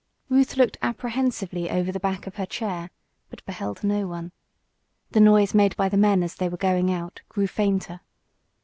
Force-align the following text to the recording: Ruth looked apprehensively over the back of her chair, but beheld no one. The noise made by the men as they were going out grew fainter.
Ruth 0.29 0.57
looked 0.57 0.79
apprehensively 0.81 1.69
over 1.69 1.91
the 1.91 1.99
back 1.99 2.25
of 2.25 2.37
her 2.37 2.47
chair, 2.47 2.89
but 3.29 3.45
beheld 3.45 3.83
no 3.83 4.07
one. 4.07 4.31
The 5.11 5.19
noise 5.19 5.53
made 5.53 5.77
by 5.77 5.89
the 5.89 5.95
men 5.95 6.23
as 6.23 6.33
they 6.33 6.49
were 6.49 6.57
going 6.57 6.91
out 6.91 7.21
grew 7.29 7.45
fainter. 7.45 7.99